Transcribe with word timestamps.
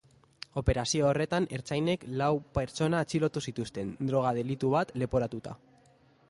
Operazio 0.61 1.03
horretan, 1.09 1.45
ertzainek 1.57 2.05
lau 2.21 2.29
pertsona 2.59 3.03
atxilotu 3.07 3.45
zituzten, 3.53 3.93
droga 4.11 4.33
delitu 4.39 4.73
bat 4.79 4.95
leporatuta. 5.05 5.55